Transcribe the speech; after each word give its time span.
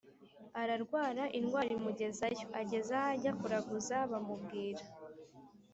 ararwara, 0.61 1.23
indwara 1.37 1.69
imugezayo. 1.77 2.45
ageze 2.61 2.91
aho 2.99 3.09
ajya 3.13 3.31
kuraguza, 3.39 3.95
bamubwira 4.11 4.83